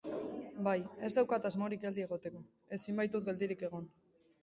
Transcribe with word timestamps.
Bai, 0.67 0.73
ez 1.09 1.11
daukat 1.17 1.45
asmorik 1.51 1.85
geldi 1.85 2.07
egoteko, 2.07 2.43
ezin 2.81 3.01
baitut 3.03 3.33
geldirik 3.33 3.67
egon. 3.73 3.91